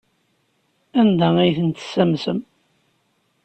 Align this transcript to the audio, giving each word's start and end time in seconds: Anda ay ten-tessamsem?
Anda 0.99 1.27
ay 1.41 1.51
ten-tessamsem? 1.57 2.39